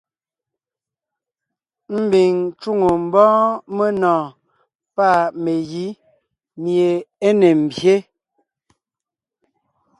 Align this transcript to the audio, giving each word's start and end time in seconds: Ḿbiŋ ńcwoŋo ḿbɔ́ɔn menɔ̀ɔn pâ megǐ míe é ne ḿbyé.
Ḿbiŋ 2.03 2.33
ńcwoŋo 2.47 2.91
ḿbɔ́ɔn 3.03 3.53
menɔ̀ɔn 3.75 4.29
pâ 4.95 5.07
megǐ 5.43 5.87
míe 6.61 6.89
é 7.27 7.29
ne 7.39 7.49
ḿbyé. 7.61 7.95